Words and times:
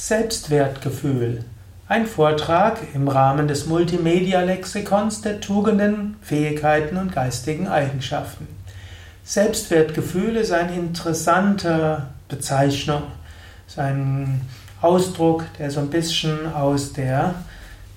Selbstwertgefühl. 0.00 1.40
Ein 1.88 2.06
Vortrag 2.06 2.78
im 2.94 3.08
Rahmen 3.08 3.48
des 3.48 3.66
Multimedia-Lexikons 3.66 5.22
der 5.22 5.40
Tugenden, 5.40 6.14
Fähigkeiten 6.22 6.96
und 6.96 7.12
geistigen 7.12 7.66
Eigenschaften. 7.66 8.46
Selbstwertgefühl 9.24 10.36
ist 10.36 10.52
eine 10.52 10.76
interessante 10.76 12.06
Bezeichnung. 12.28 13.02
Ist 13.66 13.80
ein 13.80 14.42
Ausdruck, 14.80 15.46
der 15.58 15.72
so 15.72 15.80
ein 15.80 15.90
bisschen 15.90 16.54
aus 16.54 16.92
der 16.92 17.34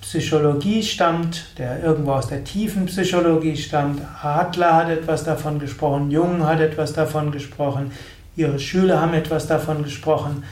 Psychologie 0.00 0.82
stammt, 0.82 1.56
der 1.56 1.84
irgendwo 1.84 2.14
aus 2.14 2.26
der 2.26 2.42
tiefen 2.42 2.86
Psychologie 2.86 3.56
stammt. 3.56 4.02
Adler 4.20 4.74
hat 4.74 4.90
etwas 4.90 5.22
davon 5.22 5.60
gesprochen, 5.60 6.10
Jung 6.10 6.44
hat 6.44 6.58
etwas 6.58 6.94
davon 6.94 7.30
gesprochen, 7.30 7.92
ihre 8.34 8.58
Schüler 8.58 9.00
haben 9.00 9.14
etwas 9.14 9.46
davon 9.46 9.84
gesprochen. 9.84 10.42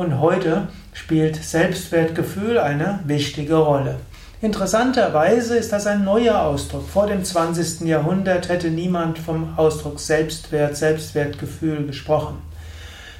Und 0.00 0.18
heute 0.18 0.68
spielt 0.94 1.36
Selbstwertgefühl 1.36 2.56
eine 2.56 3.00
wichtige 3.04 3.56
Rolle. 3.56 3.96
Interessanterweise 4.40 5.58
ist 5.58 5.74
das 5.74 5.86
ein 5.86 6.04
neuer 6.04 6.40
Ausdruck. 6.40 6.88
Vor 6.88 7.06
dem 7.06 7.22
20. 7.22 7.82
Jahrhundert 7.82 8.48
hätte 8.48 8.70
niemand 8.70 9.18
vom 9.18 9.58
Ausdruck 9.58 10.00
Selbstwert, 10.00 10.74
Selbstwertgefühl 10.74 11.86
gesprochen. 11.86 12.38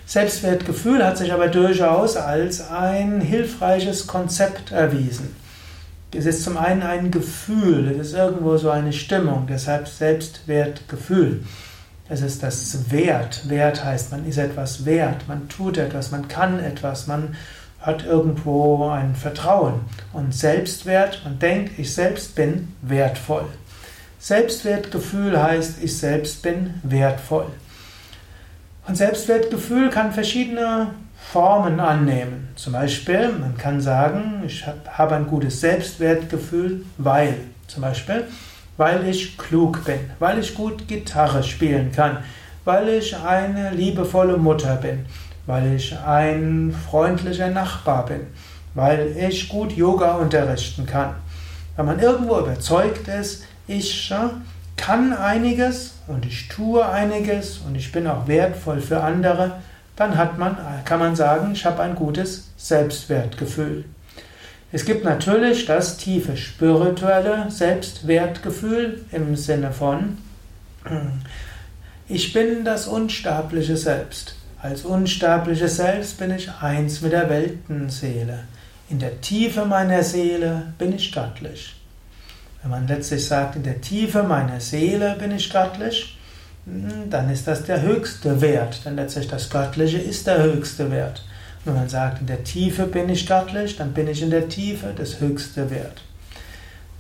Selbstwertgefühl 0.07 1.05
hat 1.05 1.19
sich 1.19 1.35
aber 1.35 1.49
durchaus 1.49 2.17
als 2.17 2.71
ein 2.71 3.21
hilfreiches 3.21 4.07
Konzept 4.07 4.73
erwiesen. 4.73 5.37
Es 6.15 6.25
ist 6.25 6.43
zum 6.43 6.57
einen 6.57 6.83
ein 6.83 7.11
Gefühl, 7.11 7.91
es 7.91 8.07
ist 8.07 8.15
irgendwo 8.15 8.57
so 8.57 8.71
eine 8.71 8.95
Stimmung, 8.95 9.47
deshalb 9.47 9.87
Selbstwertgefühl. 9.87 11.45
Es 12.11 12.23
ist 12.23 12.43
das 12.43 12.91
Wert. 12.91 13.49
Wert 13.49 13.85
heißt, 13.85 14.11
man 14.11 14.27
ist 14.27 14.37
etwas 14.37 14.85
wert, 14.85 15.29
man 15.29 15.49
tut 15.49 15.79
etwas, 15.79 16.11
man 16.11 16.27
kann 16.27 16.59
etwas, 16.59 17.07
man 17.07 17.37
hat 17.81 18.05
irgendwo 18.05 18.89
ein 18.89 19.15
Vertrauen. 19.15 19.83
Und 20.13 20.35
Selbstwert, 20.35 21.23
man 21.23 21.39
denkt, 21.39 21.79
ich 21.79 21.95
selbst 21.95 22.35
bin 22.35 22.75
wertvoll. 22.83 23.47
Selbstwertgefühl 24.19 25.41
heißt, 25.41 25.77
ich 25.83 25.97
selbst 25.97 26.43
bin 26.43 26.75
wertvoll. 26.83 27.47
Und 28.89 28.97
Selbstwertgefühl 28.97 29.89
kann 29.91 30.13
verschiedene 30.13 30.89
Formen 31.33 31.79
annehmen. 31.79 32.49
Zum 32.57 32.73
Beispiel, 32.73 33.31
man 33.39 33.57
kann 33.57 33.81
sagen, 33.81 34.43
ich 34.45 34.67
habe 34.67 35.15
ein 35.15 35.29
gutes 35.29 35.61
Selbstwertgefühl, 35.61 36.85
weil. 36.99 37.37
Zum 37.69 37.83
Beispiel, 37.83 38.25
weil 38.81 39.07
ich 39.07 39.37
klug 39.37 39.85
bin, 39.85 39.99
weil 40.21 40.39
ich 40.39 40.55
gut 40.55 40.89
Gitarre 40.89 41.43
spielen 41.43 41.93
kann, 41.93 42.17
weil 42.65 42.89
ich 42.89 43.15
eine 43.15 43.73
liebevolle 43.73 44.39
Mutter 44.39 44.77
bin, 44.77 45.05
weil 45.45 45.75
ich 45.75 45.95
ein 45.99 46.75
freundlicher 46.89 47.51
Nachbar 47.51 48.07
bin, 48.07 48.23
weil 48.73 49.15
ich 49.19 49.51
gut 49.51 49.73
Yoga 49.73 50.13
unterrichten 50.13 50.87
kann. 50.87 51.17
Wenn 51.77 51.85
man 51.85 51.99
irgendwo 51.99 52.39
überzeugt 52.39 53.07
ist, 53.07 53.45
ich 53.67 54.15
kann 54.79 55.13
einiges 55.13 55.97
und 56.07 56.25
ich 56.25 56.49
tue 56.49 56.83
einiges 56.83 57.59
und 57.59 57.75
ich 57.75 57.93
bin 57.93 58.07
auch 58.07 58.27
wertvoll 58.29 58.81
für 58.81 59.03
andere, 59.03 59.57
dann 59.97 60.17
hat 60.17 60.39
man, 60.39 60.57
kann 60.87 61.01
man 61.01 61.15
sagen, 61.15 61.53
ich 61.53 61.67
habe 61.67 61.83
ein 61.83 61.95
gutes 61.95 62.49
Selbstwertgefühl. 62.57 63.85
Es 64.73 64.85
gibt 64.85 65.05
natürlich 65.05 65.67
das 65.67 65.97
tiefe 65.97 66.37
spirituelle 66.37 67.51
Selbstwertgefühl 67.51 69.05
im 69.11 69.35
Sinne 69.35 69.73
von, 69.73 70.19
ich 72.09 72.33
bin 72.33 72.65
das 72.65 72.87
unsterbliche 72.87 73.77
Selbst. 73.77 74.37
Als 74.63 74.83
unsterbliches 74.83 75.77
Selbst 75.77 76.19
bin 76.19 76.31
ich 76.35 76.51
eins 76.61 77.01
mit 77.01 77.13
der 77.13 77.29
Weltenseele. 77.29 78.45
In 78.91 78.99
der 78.99 79.21
Tiefe 79.21 79.65
meiner 79.65 80.03
Seele 80.03 80.73
bin 80.79 80.95
ich 80.95 81.13
göttlich. 81.13 81.77
Wenn 82.63 82.71
man 82.71 82.87
letztlich 82.87 83.27
sagt, 83.27 83.57
in 83.57 83.63
der 83.63 83.81
Tiefe 83.81 84.23
meiner 84.23 84.61
Seele 84.61 85.17
bin 85.19 85.33
ich 85.33 85.51
göttlich, 85.51 86.19
hm, 86.67 87.09
dann 87.09 87.31
ist 87.31 87.47
das 87.47 87.65
der 87.65 87.83
höchste 87.83 88.41
Wert, 88.41 88.85
denn 88.85 88.97
letztlich 88.97 89.29
das 89.29 89.49
Göttliche 89.49 89.99
ist 89.99 90.27
der 90.27 90.43
höchste 90.43 90.91
Wert. 90.91 91.25
Wenn 91.65 91.75
man 91.75 91.89
sagt, 91.89 92.21
in 92.21 92.27
der 92.27 92.43
Tiefe 92.43 92.87
bin 92.87 93.09
ich 93.11 93.27
göttlich, 93.27 93.77
dann 93.77 93.93
bin 93.93 94.09
ich 94.09 94.23
in 94.23 94.31
der 94.31 94.49
Tiefe 94.49 94.95
das 94.97 95.21
höchste 95.21 95.71
Wert. 95.71 96.03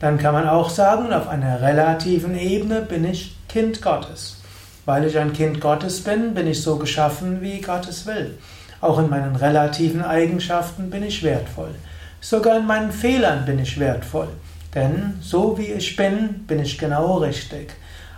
Dann 0.01 0.19
kann 0.19 0.35
man 0.35 0.49
auch 0.49 0.71
sagen, 0.71 1.13
auf 1.13 1.29
einer 1.29 1.63
relativen 1.63 2.39
Ebene 2.39 2.83
bin 2.83 3.05
ich 3.05 3.37
Kind 3.49 3.81
Gottes. 3.81 4.37
Weil 4.85 5.05
ich 5.05 5.19
ein 5.19 5.33
Kind 5.33 5.61
Gottes 5.61 6.03
bin, 6.03 6.35
bin 6.35 6.47
ich 6.47 6.63
so 6.63 6.77
geschaffen, 6.77 7.41
wie 7.41 7.61
Gottes 7.61 8.07
will. 8.07 8.39
Auch 8.81 8.99
in 8.99 9.11
meinen 9.11 9.37
relativen 9.37 10.03
Eigenschaften 10.03 10.91
bin 10.91 11.05
ich 11.05 11.23
wertvoll. 11.23 11.75
Sogar 12.21 12.59
in 12.59 12.67
meinen 12.67 12.93
Fehlern 12.93 13.45
bin 13.45 13.59
ich 13.59 13.79
wertvoll. 13.79 14.29
Denn 14.75 15.15
so 15.21 15.59
wie 15.59 15.73
ich 15.73 15.97
bin, 15.97 16.45
bin 16.47 16.61
ich 16.61 16.79
genau 16.79 17.19
richtig. 17.19 17.73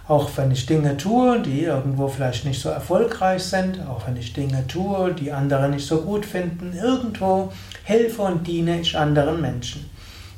Auch 0.09 0.31
wenn 0.37 0.51
ich 0.51 0.67
Dinge 0.67 0.97
tue, 0.97 1.41
die 1.41 1.63
irgendwo 1.63 2.09
vielleicht 2.09 2.45
nicht 2.45 2.61
so 2.61 2.69
erfolgreich 2.69 3.45
sind, 3.45 3.81
auch 3.89 4.07
wenn 4.07 4.17
ich 4.17 4.33
Dinge 4.33 4.67
tue, 4.67 5.15
die 5.15 5.33
andere 5.33 5.69
nicht 5.69 5.87
so 5.87 6.03
gut 6.03 6.27
finden, 6.27 6.73
irgendwo 6.75 7.53
helfe 7.85 8.23
und 8.23 8.47
diene 8.47 8.81
ich 8.81 8.99
anderen 8.99 9.41
Menschen. 9.41 9.89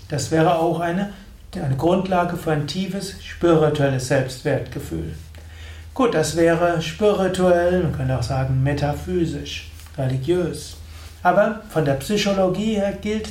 Das 0.08 0.30
wäre 0.30 0.58
auch 0.58 0.80
eine, 0.80 1.12
eine 1.54 1.76
Grundlage 1.76 2.36
für 2.36 2.52
ein 2.52 2.66
tiefes 2.66 3.22
spirituelles 3.24 4.08
Selbstwertgefühl. 4.08 5.14
Gut, 5.94 6.14
das 6.14 6.36
wäre 6.36 6.82
spirituell, 6.82 7.84
man 7.84 7.96
könnte 7.96 8.18
auch 8.18 8.22
sagen 8.22 8.62
metaphysisch, 8.62 9.70
religiös. 9.96 10.76
Aber 11.22 11.62
von 11.70 11.84
der 11.84 11.94
Psychologie 11.94 12.74
her 12.74 12.92
gilt 13.00 13.28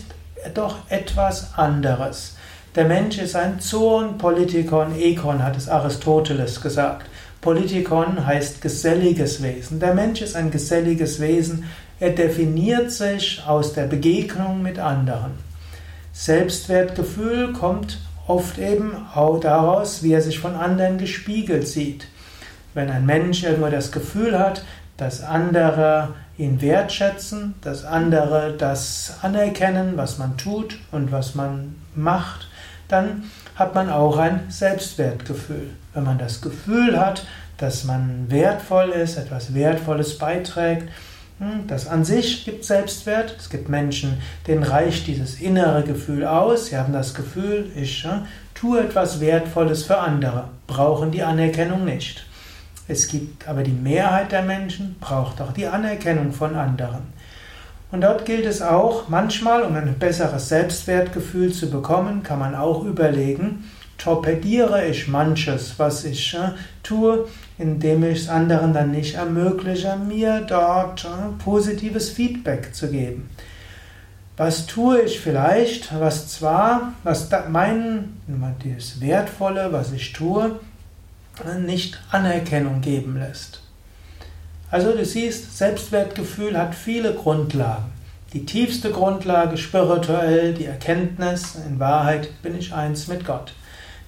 doch 0.53 0.77
etwas 0.89 1.53
anderes. 1.57 2.32
Der 2.75 2.85
Mensch 2.85 3.19
ist 3.19 3.35
ein 3.35 3.59
Zoon, 3.59 4.17
Politikon, 4.17 4.99
Ekon, 4.99 5.43
hat 5.43 5.55
es 5.55 5.69
Aristoteles 5.69 6.59
gesagt. 6.59 7.05
Politikon 7.39 8.25
heißt 8.25 8.61
geselliges 8.61 9.43
Wesen. 9.43 9.79
Der 9.79 9.93
Mensch 9.93 10.23
ist 10.23 10.35
ein 10.35 10.49
geselliges 10.49 11.19
Wesen. 11.19 11.65
Er 11.99 12.09
definiert 12.09 12.91
sich 12.91 13.43
aus 13.45 13.73
der 13.73 13.83
Begegnung 13.83 14.63
mit 14.63 14.79
anderen. 14.79 15.33
Selbstwertgefühl 16.13 17.53
kommt 17.53 17.99
oft 18.25 18.57
eben 18.57 18.93
auch 19.13 19.39
daraus, 19.39 20.01
wie 20.01 20.13
er 20.13 20.21
sich 20.21 20.39
von 20.39 20.55
anderen 20.55 20.97
gespiegelt 20.97 21.67
sieht. 21.67 22.07
Wenn 22.73 22.89
ein 22.89 23.05
Mensch 23.05 23.43
irgendwo 23.43 23.69
das 23.69 23.91
Gefühl 23.91 24.39
hat, 24.39 24.65
dass 24.97 25.21
andere 25.21 26.15
ihn 26.39 26.59
wertschätzen, 26.59 27.53
dass 27.61 27.85
andere 27.85 28.55
das 28.57 29.17
anerkennen, 29.21 29.93
was 29.95 30.17
man 30.17 30.37
tut 30.37 30.79
und 30.91 31.11
was 31.11 31.35
man 31.35 31.75
macht, 31.93 32.47
dann 32.87 33.23
hat 33.55 33.75
man 33.75 33.89
auch 33.89 34.17
ein 34.17 34.41
Selbstwertgefühl. 34.49 35.69
Wenn 35.93 36.03
man 36.03 36.17
das 36.17 36.41
Gefühl 36.41 36.99
hat, 36.99 37.25
dass 37.57 37.83
man 37.83 38.25
wertvoll 38.29 38.89
ist, 38.89 39.17
etwas 39.17 39.53
Wertvolles 39.53 40.17
beiträgt, 40.17 40.89
hm, 41.39 41.67
das 41.67 41.87
an 41.87 42.05
sich 42.05 42.45
gibt 42.45 42.63
Selbstwert. 42.65 43.35
Es 43.37 43.49
gibt 43.49 43.69
Menschen, 43.69 44.21
denen 44.47 44.63
reicht 44.63 45.07
dieses 45.07 45.39
innere 45.39 45.83
Gefühl 45.83 46.25
aus. 46.25 46.67
Sie 46.67 46.77
haben 46.77 46.93
das 46.93 47.13
Gefühl, 47.13 47.71
ich 47.75 48.07
tue 48.53 48.79
etwas 48.79 49.19
Wertvolles 49.19 49.83
für 49.83 49.97
andere, 49.97 50.49
brauchen 50.67 51.11
die 51.11 51.23
Anerkennung 51.23 51.85
nicht. 51.85 52.25
Es 52.87 53.07
gibt 53.07 53.47
aber 53.47 53.63
die 53.63 53.71
Mehrheit 53.71 54.31
der 54.31 54.41
Menschen, 54.41 54.95
braucht 54.99 55.41
auch 55.41 55.53
die 55.53 55.67
Anerkennung 55.67 56.33
von 56.33 56.55
anderen. 56.55 57.13
Und 57.93 58.01
dort 58.01 58.25
gilt 58.25 58.47
es 58.47 58.63
auch, 58.63 59.07
manchmal, 59.07 59.61
um 59.61 59.75
ein 59.75 59.99
besseres 59.99 60.49
Selbstwertgefühl 60.49 61.53
zu 61.53 61.69
bekommen, 61.69 62.23
kann 62.23 62.39
man 62.39 62.55
auch 62.55 62.83
überlegen, 62.85 63.69
torpediere 63.99 64.87
ich 64.87 65.07
manches, 65.07 65.75
was 65.77 66.03
ich 66.03 66.33
äh, 66.33 66.53
tue, 66.81 67.27
indem 67.59 68.03
ich 68.03 68.21
es 68.21 68.29
anderen 68.29 68.73
dann 68.73 68.89
nicht 68.89 69.13
ermögliche, 69.13 69.95
mir 69.95 70.41
dort 70.41 71.05
äh, 71.05 71.43
positives 71.43 72.09
Feedback 72.09 72.73
zu 72.73 72.89
geben. 72.89 73.29
Was 74.37 74.65
tue 74.65 75.03
ich 75.03 75.19
vielleicht, 75.19 75.93
was 75.99 76.29
zwar, 76.29 76.93
was 77.03 77.29
da, 77.29 77.45
mein, 77.47 78.17
das 78.25 79.01
Wertvolle, 79.01 79.71
was 79.71 79.91
ich 79.91 80.13
tue, 80.13 80.59
nicht 81.59 82.01
Anerkennung 82.09 82.81
geben 82.81 83.19
lässt. 83.19 83.62
Also 84.73 84.91
du 84.93 85.05
siehst, 85.05 85.55
Selbstwertgefühl 85.55 86.57
hat 86.57 86.73
viele 86.73 87.13
Grundlagen. 87.13 87.91
Die 88.33 88.43
tiefste 88.43 88.89
Grundlage 88.89 89.55
spirituell, 89.55 90.55
die 90.55 90.65
Erkenntnis, 90.65 91.59
in 91.67 91.79
Wahrheit 91.79 92.41
bin 92.41 92.57
ich 92.57 92.73
eins 92.73 93.07
mit 93.07 93.23
Gott. 93.23 93.53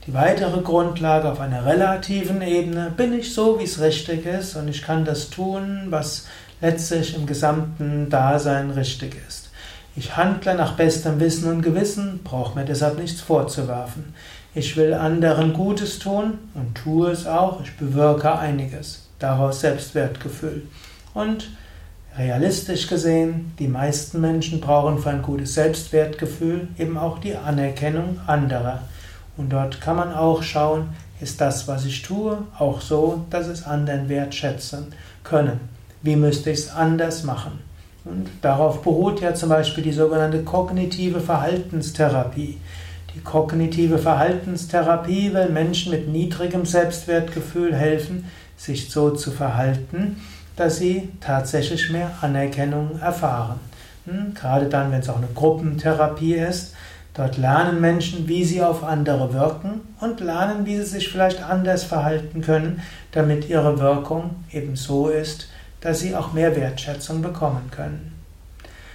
Die 0.08 0.16
weitere 0.16 0.62
Grundlage 0.62 1.32
auf 1.32 1.40
einer 1.40 1.68
relativen 1.68 2.42
Ebene, 2.42 2.92
bin 2.98 3.14
ich 3.14 3.32
so, 3.32 3.60
wie 3.60 3.66
es 3.66 3.80
richtig 3.80 4.26
ist 4.26 4.56
und 4.56 4.68
ich 4.68 4.82
kann 4.82 5.06
das 5.06 5.30
tun, 5.30 5.86
was 5.92 6.26
letztlich 6.62 7.16
im 7.16 7.28
gesamten 7.28 8.10
Dasein 8.10 8.72
richtig 8.72 9.16
ist. 9.28 9.52
Ich 9.96 10.18
handle 10.18 10.56
nach 10.56 10.72
bestem 10.72 11.20
Wissen 11.20 11.48
und 11.48 11.62
Gewissen, 11.62 12.22
brauche 12.24 12.58
mir 12.58 12.66
deshalb 12.66 12.98
nichts 12.98 13.22
vorzuwerfen. 13.22 14.16
Ich 14.56 14.76
will 14.78 14.96
anderen 14.96 15.54
Gutes 15.54 16.00
tun 16.00 16.40
und 16.56 16.74
tue 16.74 17.12
es 17.12 17.28
auch, 17.28 17.62
ich 17.62 17.78
bewirke 17.78 18.36
einiges 18.36 19.05
daraus 19.20 19.62
Selbstwertgefühl. 19.62 20.64
Und 21.14 21.50
Realistisch 22.18 22.88
gesehen, 22.88 23.52
die 23.60 23.68
meisten 23.68 24.22
Menschen 24.22 24.62
brauchen 24.62 25.00
für 25.00 25.10
ein 25.10 25.22
gutes 25.22 25.56
Selbstwertgefühl 25.56 26.70
eben 26.80 26.98
auch 26.98 27.20
die 27.20 27.36
Anerkennung 27.36 28.22
anderer. 28.26 28.84
Und 29.36 29.52
dort 29.52 29.82
kann 29.82 29.98
man 29.98 30.14
auch 30.14 30.42
schauen, 30.42 30.90
ist 31.20 31.42
das, 31.42 31.68
was 31.68 31.84
ich 31.84 32.04
tue, 32.04 32.38
auch 32.58 32.80
so, 32.80 33.26
dass 33.30 33.48
es 33.48 33.66
anderen 33.66 34.08
wertschätzen 34.08 34.94
können. 35.26 35.60
Wie 36.04 36.16
müsste 36.16 36.52
ich 36.52 36.60
es 36.60 36.70
anders 36.70 37.24
machen? 37.24 37.60
Und 38.06 38.30
darauf 38.42 38.82
beruht 38.82 39.20
ja 39.20 39.34
zum 39.34 39.50
Beispiel 39.50 39.84
die 39.84 39.92
sogenannte 39.92 40.44
kognitive 40.44 41.20
Verhaltenstherapie. 41.20 42.60
Die 43.14 43.20
kognitive 43.22 43.98
Verhaltenstherapie 43.98 45.34
will 45.34 45.50
Menschen 45.50 45.92
mit 45.92 46.08
niedrigem 46.08 46.66
Selbstwertgefühl 46.66 47.76
helfen, 47.76 48.26
sich 48.58 48.90
so 48.90 49.12
zu 49.12 49.32
verhalten, 49.32 50.22
dass 50.56 50.78
sie 50.78 51.10
tatsächlich 51.20 51.90
mehr 51.92 52.12
Anerkennung 52.22 53.00
erfahren. 53.00 53.60
Hm, 54.06 54.34
gerade 54.34 54.68
dann, 54.68 54.92
wenn 54.92 55.02
es 55.02 55.10
auch 55.10 55.18
eine 55.18 55.28
Gruppentherapie 55.34 56.36
ist, 56.36 56.76
dort 57.14 57.38
lernen 57.38 57.82
Menschen, 57.82 58.28
wie 58.28 58.44
sie 58.44 58.62
auf 58.62 58.84
andere 58.84 59.34
wirken 59.34 59.82
und 60.00 60.20
lernen, 60.20 60.66
wie 60.66 60.78
sie 60.78 60.86
sich 60.86 61.10
vielleicht 61.10 61.42
anders 61.42 61.84
verhalten 61.84 62.42
können, 62.42 62.82
damit 63.12 63.50
ihre 63.50 63.80
Wirkung 63.80 64.36
eben 64.52 64.76
so 64.76 65.10
ist, 65.10 65.50
dass 65.82 66.00
sie 66.00 66.16
auch 66.16 66.34
mehr 66.34 66.56
Wertschätzung 66.56 67.22
bekommen 67.22 67.70
können. 67.72 68.12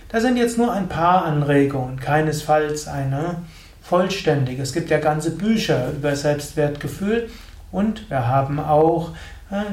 Das 0.09 0.23
sind 0.23 0.37
jetzt 0.37 0.59
nur 0.59 0.73
ein 0.73 0.89
paar 0.89 1.25
Anregungen, 1.25 2.01
keinesfalls 2.01 2.89
eine 2.89 3.37
vollständige. 3.81 4.63
Es 4.63 4.73
gibt 4.73 4.91
ja 4.91 4.99
ganze 4.99 5.31
Bücher 5.31 5.91
über 5.91 6.17
Selbstwertgefühl 6.17 7.29
und 7.71 8.11
wir 8.11 8.27
haben 8.27 8.59
auch 8.59 9.11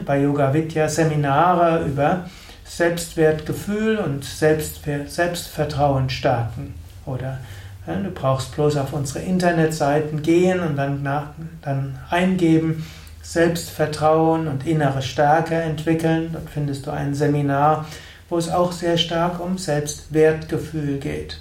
bei 0.06 0.22
Yoga 0.22 0.54
Vidya 0.54 0.90
Seminare 0.90 1.86
über 1.86 2.26
Selbstwertgefühl 2.66 3.98
und 3.98 4.26
Selbstvertrauen 4.26 6.10
stärken. 6.10 6.74
Oder 7.06 7.40
du 7.86 8.10
brauchst 8.10 8.56
bloß 8.56 8.78
auf 8.78 8.94
unsere 8.94 9.20
Internetseiten 9.20 10.22
gehen 10.22 10.60
und 10.60 10.76
dann, 10.76 11.04
nach, 11.04 11.30
dann 11.62 11.98
eingeben, 12.10 12.86
Selbstvertrauen 13.22 14.48
und 14.48 14.66
innere 14.66 15.02
Stärke 15.02 15.56
entwickeln. 15.56 16.30
Dort 16.34 16.50
findest 16.50 16.88
du 16.88 16.92
ein 16.92 17.14
Seminar, 17.14 17.86
wo 18.30 18.38
es 18.38 18.50
auch 18.50 18.72
sehr 18.72 18.98
stark 18.98 19.40
um 19.40 19.58
Selbstwertgefühl 19.58 20.98
geht. 20.98 21.40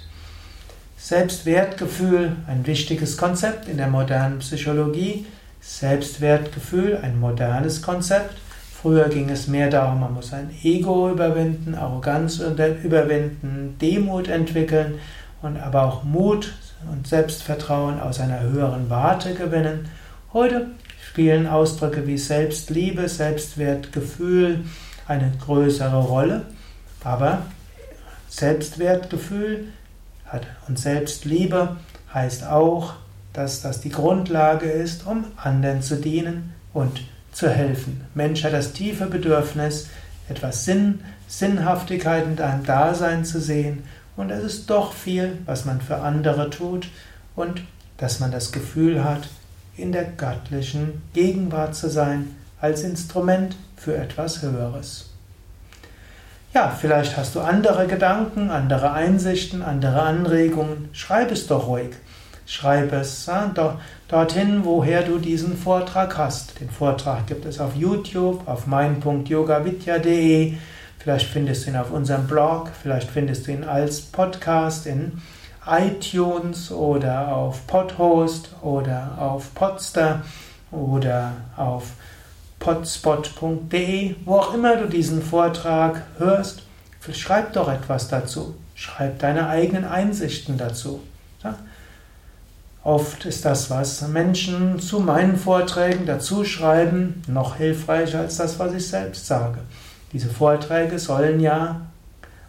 Selbstwertgefühl, 0.97 2.35
ein 2.47 2.67
wichtiges 2.67 3.17
Konzept 3.17 3.67
in 3.67 3.77
der 3.77 3.87
modernen 3.87 4.39
Psychologie. 4.39 5.25
Selbstwertgefühl, 5.67 6.97
ein 7.01 7.19
modernes 7.19 7.81
Konzept. 7.81 8.37
Früher 8.81 9.09
ging 9.09 9.29
es 9.29 9.47
mehr 9.47 9.69
darum, 9.69 9.99
man 9.99 10.13
muss 10.13 10.33
ein 10.33 10.49
Ego 10.63 11.11
überwinden, 11.11 11.75
Arroganz 11.75 12.39
überwinden, 12.39 13.75
Demut 13.81 14.29
entwickeln 14.29 14.95
und 15.41 15.57
aber 15.57 15.83
auch 15.83 16.03
Mut 16.03 16.53
und 16.89 17.05
Selbstvertrauen 17.05 17.99
aus 17.99 18.19
einer 18.19 18.39
höheren 18.41 18.89
Warte 18.89 19.33
gewinnen. 19.33 19.89
Heute 20.31 20.67
spielen 21.05 21.47
Ausdrücke 21.47 22.07
wie 22.07 22.17
Selbstliebe, 22.17 23.09
Selbstwertgefühl 23.09 24.63
eine 25.05 25.31
größere 25.45 26.01
Rolle, 26.01 26.43
aber 27.03 27.43
Selbstwertgefühl 28.29 29.67
und 30.67 30.79
Selbstliebe 30.79 31.75
heißt 32.13 32.45
auch, 32.45 32.93
dass 33.37 33.61
das 33.61 33.81
die 33.81 33.91
Grundlage 33.91 34.65
ist, 34.65 35.05
um 35.05 35.25
anderen 35.37 35.83
zu 35.83 35.97
dienen 35.97 36.55
und 36.73 37.03
zu 37.31 37.47
helfen. 37.47 38.01
Mensch 38.15 38.43
hat 38.43 38.53
das 38.53 38.73
tiefe 38.73 39.05
Bedürfnis, 39.05 39.89
etwas 40.27 40.65
Sinn, 40.65 41.01
Sinnhaftigkeit 41.27 42.25
in 42.25 42.35
deinem 42.35 42.65
Dasein 42.65 43.25
zu 43.25 43.39
sehen 43.39 43.83
und 44.15 44.31
es 44.31 44.43
ist 44.43 44.69
doch 44.71 44.91
viel, 44.91 45.37
was 45.45 45.65
man 45.65 45.81
für 45.81 45.97
andere 45.97 46.49
tut 46.49 46.87
und 47.35 47.61
dass 47.97 48.19
man 48.19 48.31
das 48.31 48.51
Gefühl 48.51 49.03
hat, 49.03 49.29
in 49.75 49.91
der 49.91 50.05
göttlichen 50.05 51.03
Gegenwart 51.13 51.75
zu 51.75 51.91
sein, 51.91 52.35
als 52.59 52.81
Instrument 52.81 53.55
für 53.75 53.95
etwas 53.95 54.41
Höheres. 54.41 55.11
Ja, 56.55 56.75
vielleicht 56.75 57.15
hast 57.15 57.35
du 57.35 57.41
andere 57.41 57.85
Gedanken, 57.85 58.49
andere 58.49 58.93
Einsichten, 58.93 59.61
andere 59.61 60.01
Anregungen. 60.01 60.89
Schreib 60.91 61.31
es 61.31 61.45
doch 61.45 61.67
ruhig. 61.67 61.91
Schreib 62.49 62.93
es 62.93 63.25
ja, 63.25 63.53
dorthin, 64.07 64.61
woher 64.63 65.03
du 65.03 65.19
diesen 65.19 65.57
Vortrag 65.57 66.17
hast. 66.17 66.61
Den 66.61 66.69
Vortrag 66.69 67.27
gibt 67.27 67.43
es 67.45 67.59
auf 67.59 67.75
YouTube, 67.75 68.47
auf 68.47 68.67
mein.yogavidya.de. 68.67 70.53
Vielleicht 70.97 71.27
findest 71.27 71.65
du 71.65 71.71
ihn 71.71 71.75
auf 71.75 71.91
unserem 71.91 72.25
Blog, 72.25 72.69
vielleicht 72.81 73.09
findest 73.11 73.47
du 73.47 73.51
ihn 73.51 73.65
als 73.65 73.99
Podcast 73.99 74.87
in 74.87 75.21
iTunes 75.67 76.71
oder 76.71 77.35
auf 77.35 77.67
Podhost 77.67 78.51
oder 78.61 79.17
auf 79.19 79.53
Podster 79.53 80.21
oder 80.71 81.33
auf 81.57 81.91
podspot.de, 82.59 84.15
wo 84.23 84.35
auch 84.35 84.53
immer 84.53 84.77
du 84.77 84.87
diesen 84.87 85.21
Vortrag 85.21 86.01
hörst, 86.17 86.63
schreib 87.11 87.51
doch 87.53 87.69
etwas 87.69 88.07
dazu. 88.07 88.55
Schreib 88.73 89.19
deine 89.19 89.49
eigenen 89.49 89.83
Einsichten 89.83 90.57
dazu. 90.57 91.01
Ja? 91.43 91.55
Oft 92.87 93.25
ist 93.25 93.43
das, 93.43 93.69
was 93.69 94.07
Menschen 94.07 94.79
zu 94.79 95.01
meinen 95.01 95.35
Vorträgen 95.35 96.05
dazu 96.05 96.45
schreiben, 96.45 97.21
noch 97.27 97.57
hilfreicher 97.57 98.19
als 98.19 98.37
das, 98.37 98.59
was 98.59 98.73
ich 98.73 98.87
selbst 98.87 99.27
sage. 99.27 99.57
Diese 100.13 100.29
Vorträge 100.29 100.97
sollen 100.97 101.41
ja 101.41 101.81